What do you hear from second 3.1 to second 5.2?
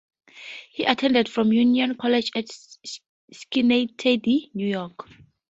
Schenectady, New York.